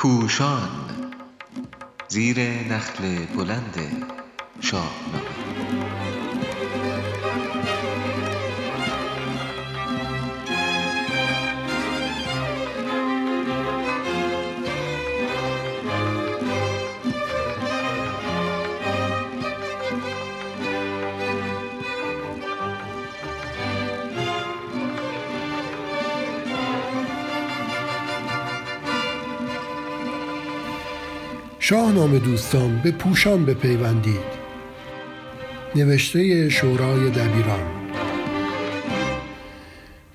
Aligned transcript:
پوشان 0.00 0.70
زیر 2.08 2.40
نخل 2.40 3.26
بلند 3.26 3.76
شاهنامه. 4.60 5.39
شاهنامه 31.62 32.18
دوستان 32.18 32.80
به 32.82 32.90
پوشان 32.90 33.44
بپیوندید. 33.44 34.40
نوشته 35.76 36.48
شورای 36.48 37.10
دبیران. 37.10 37.70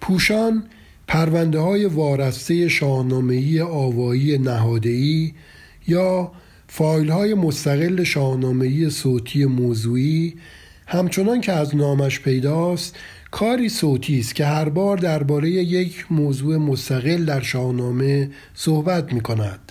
پوشان 0.00 0.64
پرونده 1.08 1.58
های 1.58 1.84
وارسته 1.84 2.68
شاهنامه‌ای 2.68 3.60
آوایی 3.60 4.38
نهاده‌ای 4.38 5.32
یا 5.88 6.32
فایل 6.68 7.10
های 7.10 7.34
مستقل 7.34 8.04
شاهنامه‌ای 8.04 8.90
صوتی 8.90 9.44
موضوعی 9.44 10.34
همچنان 10.86 11.40
که 11.40 11.52
از 11.52 11.76
نامش 11.76 12.20
پیداست 12.20 12.96
کاری 13.30 13.68
صوتی 13.68 14.18
است 14.18 14.34
که 14.34 14.46
هر 14.46 14.68
بار 14.68 14.96
درباره 14.96 15.50
یک 15.50 16.06
موضوع 16.10 16.56
مستقل 16.56 17.24
در 17.24 17.40
شاهنامه 17.40 18.30
صحبت 18.54 19.12
می 19.12 19.20
کند 19.20 19.63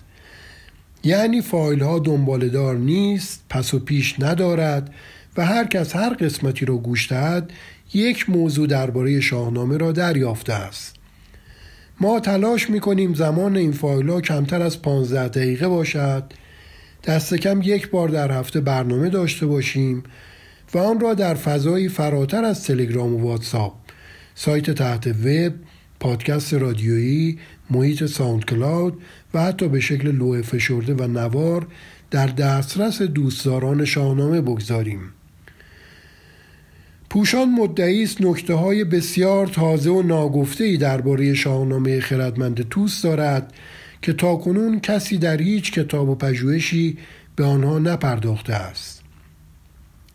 یعنی 1.04 1.42
فایل 1.42 1.82
ها 1.82 2.00
دنبالدار 2.00 2.76
نیست 2.76 3.44
پس 3.50 3.74
و 3.74 3.80
پیش 3.80 4.16
ندارد 4.20 4.94
و 5.38 5.46
هر 5.46 5.66
کس 5.66 5.96
هر 5.96 6.14
قسمتی 6.14 6.66
را 6.66 6.78
گوش 6.78 7.12
دهد 7.12 7.52
یک 7.94 8.30
موضوع 8.30 8.68
درباره 8.68 9.20
شاهنامه 9.20 9.78
را 9.78 9.92
دریافته 9.92 10.54
است. 10.54 10.96
ما 12.00 12.20
تلاش 12.20 12.70
می 12.70 12.80
کنیم 12.80 13.14
زمان 13.14 13.58
این 13.58 13.72
فایل 13.72 14.10
ها 14.10 14.22
کمتر 14.22 14.62
از 14.62 14.82
15 14.82 15.28
دقیقه 15.28 15.68
باشد. 15.68 16.24
دست 17.04 17.34
کم 17.34 17.62
یک 17.62 17.90
بار 17.90 18.10
در 18.10 18.32
هفته 18.32 18.62
برنامه 18.62 19.10
داشته 19.10 19.46
باشیم 19.46 20.04
و 20.74 20.78
آن 20.78 21.00
را 21.00 21.14
در 21.14 21.34
فضایی 21.34 21.90
فراتر 21.90 22.44
از 22.44 22.64
تلگرام 22.64 23.14
و 23.14 23.18
واتساپ 23.18 23.74
سایت 24.36 24.72
تحت 24.72 25.08
وب 25.08 25.54
پادکست 26.00 26.54
رادیویی 26.54 27.40
محیط 27.70 28.06
ساوند 28.06 28.46
کلاود 28.46 28.98
و 29.34 29.44
حتی 29.44 29.68
به 29.68 29.80
شکل 29.80 30.12
لوح 30.12 30.42
فشرده 30.42 30.94
و 30.94 31.08
نوار 31.08 31.68
در 32.12 32.28
دسترس 32.28 33.02
دوستداران 33.02 33.86
شاهنامه 33.86 34.42
بگذاریم. 34.42 35.00
پوشان 37.10 37.50
مدعی 37.50 38.04
است 38.04 38.22
نکته 38.22 38.54
های 38.54 38.84
بسیار 38.84 39.48
تازه 39.48 39.90
و 39.90 40.02
ناگفته 40.02 40.64
ای 40.64 40.78
درباره 40.78 41.34
شاهنامه 41.34 42.00
خردمند 42.00 42.70
توس 42.70 43.02
دارد 43.02 43.54
که 44.02 44.14
تاکنون 44.14 44.80
کسی 44.80 45.18
در 45.18 45.42
هیچ 45.42 45.72
کتاب 45.72 46.10
و 46.10 46.16
پژوهشی 46.16 46.98
به 47.36 47.44
آنها 47.44 47.80
نپرداخته 47.80 48.54
است. 48.54 49.04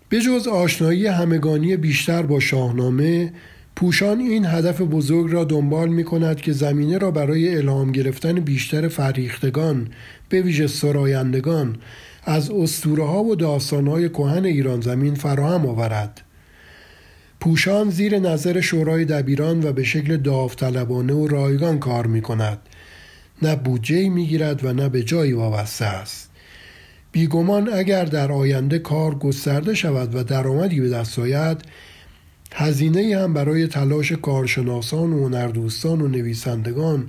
به 0.08 0.20
جز 0.20 0.48
آشنایی 0.48 1.06
همگانی 1.06 1.76
بیشتر 1.76 2.22
با 2.22 2.40
شاهنامه 2.40 3.32
پوشان 3.78 4.20
این 4.20 4.46
هدف 4.46 4.80
بزرگ 4.80 5.32
را 5.32 5.44
دنبال 5.44 5.88
می 5.88 6.04
کند 6.04 6.40
که 6.40 6.52
زمینه 6.52 6.98
را 6.98 7.10
برای 7.10 7.56
الهام 7.56 7.92
گرفتن 7.92 8.32
بیشتر 8.32 8.88
فریختگان 8.88 9.88
به 10.28 10.42
ویژه 10.42 10.66
سرایندگان 10.66 11.76
از 12.24 12.50
اسطوره 12.50 13.04
ها 13.04 13.24
و 13.24 13.36
داستان 13.36 13.86
های 13.86 14.08
کهن 14.08 14.44
ایران 14.44 14.80
زمین 14.80 15.14
فراهم 15.14 15.66
آورد. 15.66 16.20
پوشان 17.40 17.90
زیر 17.90 18.18
نظر 18.18 18.60
شورای 18.60 19.04
دبیران 19.04 19.66
و 19.66 19.72
به 19.72 19.84
شکل 19.84 20.16
داوطلبانه 20.16 21.12
و 21.12 21.28
رایگان 21.28 21.78
کار 21.78 22.06
می 22.06 22.20
کند 22.20 22.58
نه 23.42 23.56
بودجه 23.56 24.08
می 24.08 24.26
گیرد 24.26 24.64
و 24.64 24.72
نه 24.72 24.88
به 24.88 25.02
جایی 25.02 25.32
وابسته 25.32 25.84
است. 25.84 26.30
بیگمان 27.12 27.72
اگر 27.72 28.04
در 28.04 28.32
آینده 28.32 28.78
کار 28.78 29.14
گسترده 29.14 29.74
شود 29.74 30.14
و 30.14 30.22
درآمدی 30.22 30.80
به 30.80 30.88
دست 30.88 31.18
آید 31.18 31.62
هزینه 32.52 33.18
هم 33.18 33.34
برای 33.34 33.66
تلاش 33.66 34.12
کارشناسان 34.12 35.12
و 35.12 35.24
هنردوستان 35.24 36.00
و 36.00 36.08
نویسندگان 36.08 37.08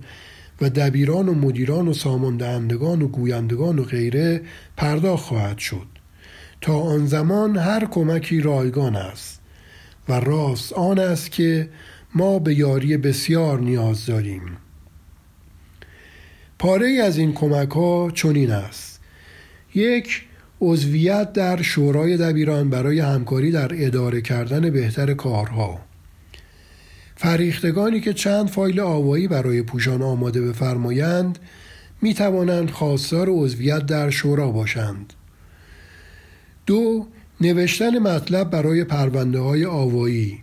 و 0.62 0.70
دبیران 0.70 1.30
و 1.30 1.34
مدیران 1.34 1.88
و 1.88 1.94
ساماندهندگان 1.94 3.02
و 3.02 3.08
گویندگان 3.08 3.80
و 3.80 3.84
غیره 3.84 4.42
پرداخت 4.78 5.26
خواهد 5.26 5.58
شد. 5.58 5.88
تا 6.62 6.80
آن 6.80 7.06
زمان 7.06 7.58
هر 7.58 7.86
کمکی 7.86 8.42
رایگان 8.42 8.96
است 8.96 9.42
و 10.10 10.20
راست 10.20 10.74
آن 10.74 11.00
است 11.00 11.32
که 11.32 11.70
ما 12.16 12.40
به 12.40 12.54
یاری 12.54 12.98
بسیار 12.98 13.60
نیاز 13.60 14.06
داریم. 14.06 14.42
پاره 16.60 17.02
از 17.04 17.18
این 17.18 17.34
کمک 17.34 17.70
ها 17.70 18.12
چنین 18.12 18.52
است. 18.52 19.00
یک 19.76 20.24
عضویت 20.62 21.34
در 21.34 21.62
شورای 21.62 22.18
دبیران 22.18 22.70
برای 22.70 23.00
همکاری 23.00 23.52
در 23.52 23.72
اداره 23.74 24.22
کردن 24.22 24.70
بهتر 24.70 25.14
کارها. 25.14 25.80
فریختگانی 27.16 28.02
که 28.02 28.14
چند 28.14 28.48
فایل 28.48 28.80
آوایی 28.80 29.28
برای 29.28 29.62
پوشان 29.62 30.02
آماده 30.02 30.42
بفرمایند 30.42 31.40
می 32.02 32.14
توانند 32.14 32.70
خواستار 32.72 33.28
عضویت 33.30 33.86
در 33.86 34.10
شورا 34.10 34.52
باشند. 34.52 35.14
دو 36.66 37.08
نوشتن 37.42 38.00
مطلب 38.00 38.50
برای 38.50 38.84
پرونده 38.84 39.40
های 39.40 39.66
آوایی. 39.66 40.40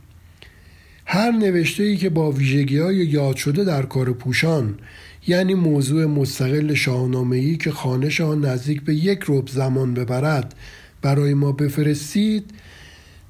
هر 1.07 1.31
نوشته 1.31 1.83
ای 1.83 1.97
که 1.97 2.11
با 2.11 2.31
ویژگی 2.31 2.79
های 2.79 2.97
یاد 2.97 3.37
شده 3.37 3.65
در 3.65 3.83
کار 3.83 4.13
پوشان 4.13 4.79
یعنی 5.27 5.55
موضوع 5.55 6.07
مستقل 6.07 6.75
شاهنامه‌ای 6.75 7.57
که 7.57 7.71
خانش 7.71 8.21
آن 8.21 8.45
نزدیک 8.45 8.83
به 8.83 8.95
یک 8.95 9.25
رب 9.29 9.49
زمان 9.49 9.95
ببرد. 9.95 10.55
برای 11.03 11.35
ما 11.35 11.53
بفرستید. 11.53 12.51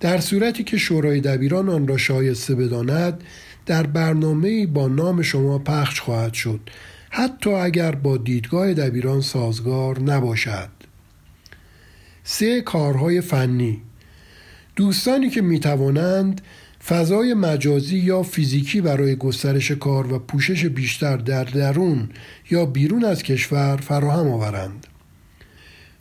در 0.01 0.21
صورتی 0.21 0.65
که 0.65 0.77
شورای 0.77 1.21
دبیران 1.21 1.69
آن 1.69 1.89
را 1.89 1.97
شایسته 1.97 2.55
بداند 2.55 3.25
در 3.67 3.87
برنامه 3.87 4.67
با 4.67 4.89
نام 4.89 5.23
شما 5.23 5.59
پخش 5.59 6.01
خواهد 6.01 6.35
شد. 6.35 6.61
حتی 7.11 7.51
اگر 7.51 7.95
با 7.95 8.17
دیدگاه 8.17 8.75
دبیران 8.75 9.21
سازگار 9.21 10.01
نباشد. 10.01 10.69
سه 12.25 12.61
کارهای 12.61 13.21
فنی 13.21 13.83
دوستانی 14.77 15.31
که 15.31 15.43
می 15.43 15.61
توانند 15.61 16.41
فضای 16.89 17.35
مجازی 17.35 17.99
یا 17.99 18.23
فیزیکی 18.23 18.81
برای 18.81 19.17
گسترش 19.17 19.71
کار 19.71 20.13
و 20.13 20.19
پوشش 20.19 20.67
بیشتر 20.67 21.17
در 21.17 21.45
درون 21.45 22.09
یا 22.51 22.67
بیرون 22.67 23.05
از 23.05 23.23
کشور 23.23 23.77
فراهم 23.77 24.29
آورند 24.29 24.87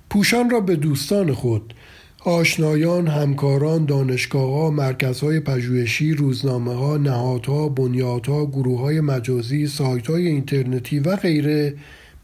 پوشان 0.10 0.50
را 0.50 0.60
به 0.60 0.76
دوستان 0.76 1.34
خود 1.34 1.74
آشنایان، 2.20 3.08
همکاران، 3.08 3.86
دانشگاه 3.86 4.70
مرکزهای 4.70 5.40
پژوهشی، 5.40 6.14
روزنامه 6.14 6.74
ها، 6.74 6.98
نهادها، 6.98 7.70
بنیادها، 7.70 8.46
گروه 8.46 8.80
های 8.80 9.02
مجازی، 9.02 9.68
سایت 9.68 10.08
های 10.08 10.28
اینترنتی 10.28 11.00
و 11.00 11.16
غیره 11.16 11.76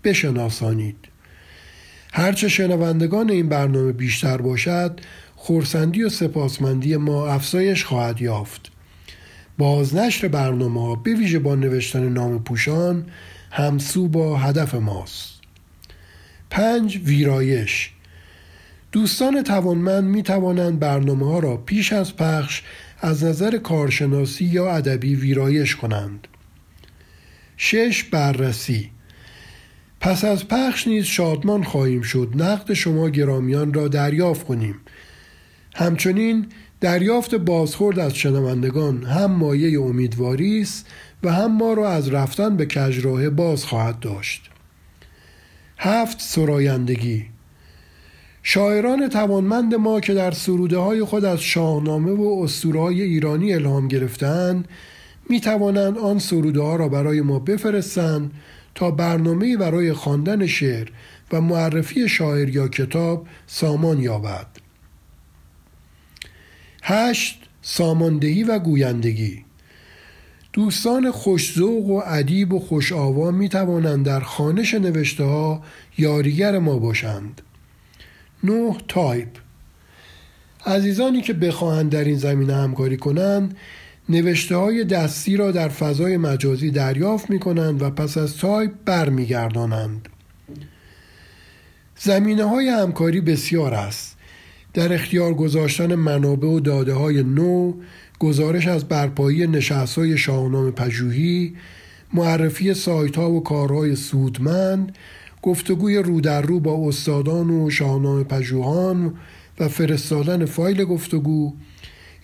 بشناسانید. 0.03 0.97
هرچه 2.13 2.47
شنوندگان 2.47 3.29
این 3.29 3.49
برنامه 3.49 3.91
بیشتر 3.91 4.38
باشد، 4.38 4.99
خورسندی 5.44 6.03
و 6.03 6.09
سپاسمندی 6.09 6.97
ما 6.97 7.28
افزایش 7.28 7.85
خواهد 7.85 8.22
یافت. 8.22 8.72
بازنشر 9.57 10.28
برنامه 10.28 10.97
به 11.03 11.13
ویژه 11.13 11.40
با 11.40 11.56
نوشتن 11.56 12.09
نام 12.09 12.44
پوشان 12.44 13.06
همسو 13.52 14.07
با 14.07 14.38
هدف 14.38 14.76
ماست. 14.76 15.34
پنج 16.49 16.99
ویرایش. 17.05 17.91
دوستان 18.91 19.43
توانمند 19.43 20.03
می 20.03 20.23
توانند 20.23 20.79
برنامه 20.79 21.26
ها 21.26 21.40
را 21.40 21.58
پیش 21.58 21.94
از 21.94 22.16
پخش 22.16 22.61
از 22.99 23.23
نظر 23.23 23.58
کارشناسی 23.58 24.46
یا 24.46 24.72
ادبی 24.72 25.16
ویرایش 25.16 25.76
کنند. 25.76 26.28
شش 27.58 28.03
بررسی. 28.03 28.90
پس 30.02 30.26
از 30.26 30.47
پخش 30.47 30.87
نیز 30.87 31.05
شادمان 31.05 31.64
خواهیم 31.64 32.02
شد 32.02 32.32
نقد 32.35 32.73
شما 32.73 33.09
گرامیان 33.09 33.73
را 33.73 33.87
دریافت 33.87 34.46
کنیم. 34.46 34.76
همچنین 35.76 36.46
دریافت 36.82 37.35
بازخورد 37.35 38.00
از 38.00 38.16
شنوندگان 38.16 39.03
هم 39.03 39.32
مایه 39.32 39.82
امیدواری 39.82 40.62
است 40.62 40.88
و 41.23 41.32
هم 41.32 41.58
ما 41.58 41.73
را 41.73 41.90
از 41.90 42.09
رفتن 42.09 42.58
به 42.58 42.66
کجراه 42.66 43.29
باز 43.29 43.66
خواهد 43.66 44.00
داشت. 44.00 44.50
هفت 45.78 46.22
سرایندگی. 46.22 47.26
شاعران 48.44 49.09
توانمند 49.09 49.76
ما 49.76 50.00
که 50.00 50.14
در 50.14 50.32
سروده 50.32 50.78
های 50.78 51.03
خود 51.03 51.26
از 51.26 51.41
شاهنامه 51.41 52.12
و 52.12 52.41
اسطوره 52.44 52.79
ایرانی 52.82 53.53
الهام 53.53 53.88
گرفتند 53.88 54.68
می 55.29 55.41
توانند 55.41 55.97
آن 55.97 56.20
سروده 56.20 56.62
ها 56.62 56.76
را 56.76 56.90
برای 56.90 57.22
ما 57.22 57.40
بفرستند 57.40 58.32
تا 58.76 58.91
برنامه 58.91 59.58
برای 59.58 59.94
خواندن 59.94 60.47
شعر 60.47 60.88
و 61.32 61.41
معرفی 61.41 62.09
شاعر 62.09 62.50
یا 62.50 62.68
کتاب 62.68 63.28
سامان 63.47 64.00
یابد. 64.00 64.60
هشت 66.81 67.43
ساماندهی 67.61 68.43
و 68.43 68.59
گویندگی 68.59 69.45
دوستان 70.53 71.11
خوش‌ذوق 71.11 71.85
و 71.85 72.01
ادیب 72.05 72.53
و 72.53 72.59
خوش 72.59 72.91
آوا 72.91 73.31
می 73.31 73.49
توانند 73.49 74.05
در 74.05 74.19
خوانش 74.19 74.73
نوشته 74.73 75.23
ها 75.23 75.61
یاریگر 75.97 76.59
ما 76.59 76.79
باشند. 76.79 77.41
نه 78.43 78.75
تایپ 78.87 79.28
عزیزانی 80.66 81.22
که 81.22 81.33
بخواهند 81.33 81.91
در 81.91 82.03
این 82.03 82.17
زمینه 82.17 82.55
همکاری 82.55 82.97
کنند 82.97 83.57
نوشته 84.09 84.55
های 84.55 84.84
دستی 84.84 85.37
را 85.37 85.51
در 85.51 85.69
فضای 85.69 86.17
مجازی 86.17 86.72
دریافت 86.72 87.29
می 87.29 87.39
کنند 87.39 87.81
و 87.81 87.89
پس 87.89 88.17
از 88.17 88.37
تایپ 88.37 88.72
برمیگردانند. 88.85 90.09
زمینه 91.97 92.43
های 92.43 92.69
همکاری 92.69 93.22
بسیار 93.22 93.73
است. 93.73 94.17
در 94.73 94.94
اختیار 94.94 95.34
گذاشتن 95.34 95.96
منابع 95.96 96.47
و 96.47 96.59
داده 96.59 96.94
های 96.94 97.23
نو 97.23 97.73
گزارش 98.20 98.68
از 98.68 98.88
برپایی 98.88 99.47
نشست 99.47 99.97
های 99.97 100.18
شاهنامه 100.18 100.72
پژوهی 100.72 101.56
معرفی 102.14 102.73
سایت 102.73 103.16
ها 103.16 103.32
و 103.32 103.44
کارهای 103.44 103.96
سودمند 103.96 104.96
گفتگوی 105.41 105.97
رو 105.97 106.22
در 106.22 106.41
رو 106.41 106.59
با 106.59 106.88
استادان 106.88 107.50
و 107.50 107.70
شاهنامه 107.70 108.23
پژوهان 108.23 109.14
و 109.59 109.68
فرستادن 109.68 110.46
فایل 110.46 110.85
گفتگو 110.85 111.53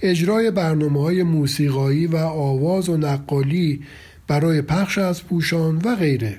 اجرای 0.01 0.51
برنامه 0.51 1.01
های 1.01 1.23
موسیقایی 1.23 2.07
و 2.07 2.15
آواز 2.17 2.89
و 2.89 2.97
نقالی 2.97 3.81
برای 4.27 4.61
پخش 4.61 4.97
از 4.97 5.23
پوشان 5.23 5.77
و 5.77 5.95
غیره. 5.95 6.37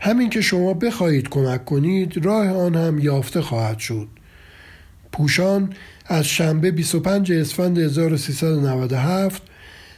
همین 0.00 0.30
که 0.30 0.40
شما 0.40 0.74
بخواهید 0.74 1.28
کمک 1.28 1.64
کنید 1.64 2.24
راه 2.24 2.48
آن 2.48 2.74
هم 2.74 2.98
یافته 2.98 3.40
خواهد 3.40 3.78
شد. 3.78 4.08
پوشان 5.12 5.72
از 6.06 6.24
شنبه 6.24 6.70
25 6.70 7.32
اسفند 7.32 7.78
1397 7.78 9.42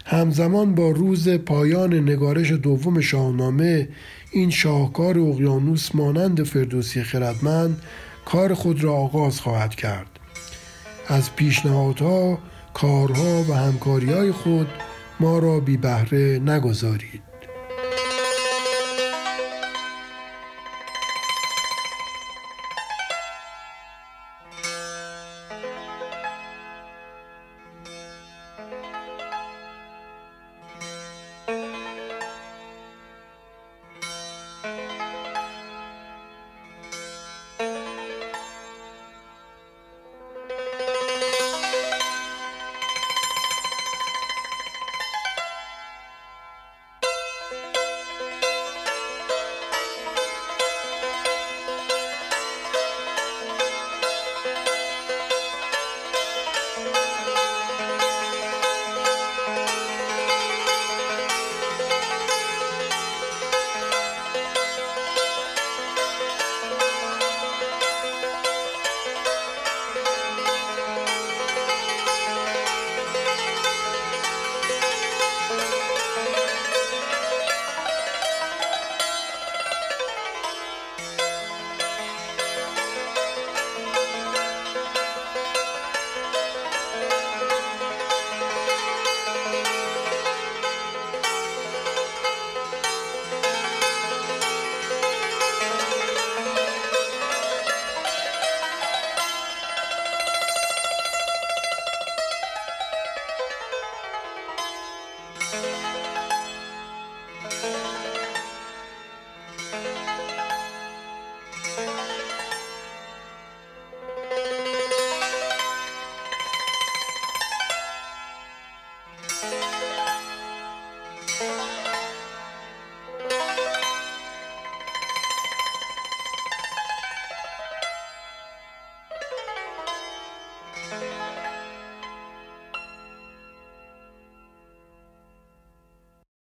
همزمان 0.07 0.75
با 0.75 0.91
روز 0.91 1.29
پایان 1.29 1.95
نگارش 1.95 2.53
دوم 2.53 3.01
شاهنامه 3.01 3.89
این 4.33 4.51
شاهکار 4.51 5.19
اقیانوس 5.19 5.95
مانند 5.95 6.43
فردوسی 6.43 7.03
خردمند 7.03 7.83
کار 8.25 8.55
خود 8.55 8.85
را 8.85 8.95
آغاز 8.95 9.41
خواهد 9.41 9.75
کرد. 9.75 10.07
از 11.09 11.37
پیشنهادها 11.37 12.39
کارها 12.75 13.43
و 13.49 13.55
همکاری 13.55 14.13
های 14.13 14.33
خود 14.33 14.69
ما 15.21 15.39
را 15.39 15.61
بی 15.61 15.77
بهره 15.77 16.41
نگذارید. 16.47 17.24